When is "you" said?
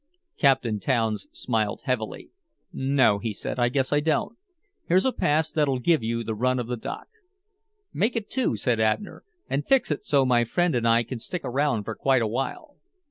6.01-6.23